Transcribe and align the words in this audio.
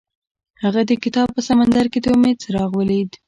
هغه 0.63 0.81
د 0.89 0.91
کتاب 1.03 1.27
په 1.35 1.41
سمندر 1.49 1.85
کې 1.91 1.99
د 2.01 2.05
امید 2.15 2.37
څراغ 2.43 2.71
ولید. 2.75 3.09